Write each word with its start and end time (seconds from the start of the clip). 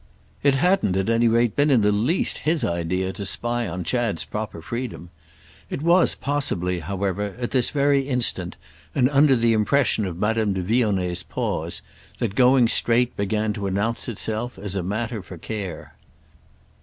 It 0.41 0.55
hadn't 0.55 0.97
at 0.97 1.11
any 1.11 1.27
rate 1.27 1.55
been 1.55 1.69
in 1.69 1.81
the 1.81 1.91
least 1.91 2.39
his 2.39 2.63
idea 2.63 3.13
to 3.13 3.23
spy 3.23 3.67
on 3.67 3.83
Chad's 3.83 4.23
proper 4.25 4.59
freedom. 4.59 5.11
It 5.69 5.83
was 5.83 6.15
possibly, 6.15 6.79
however, 6.79 7.35
at 7.37 7.51
this 7.51 7.69
very 7.69 8.01
instant 8.07 8.55
and 8.95 9.07
under 9.11 9.35
the 9.35 9.53
impression 9.53 10.07
of 10.07 10.17
Madame 10.17 10.53
de 10.53 10.63
Vionnet's 10.63 11.21
pause, 11.21 11.83
that 12.17 12.33
going 12.33 12.67
straight 12.67 13.15
began 13.15 13.53
to 13.53 13.67
announce 13.67 14.09
itself 14.09 14.57
as 14.57 14.73
a 14.75 14.81
matter 14.81 15.21
for 15.21 15.37
care. 15.37 15.93